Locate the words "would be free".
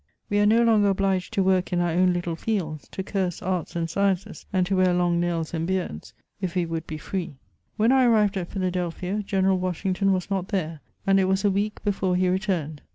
6.65-7.35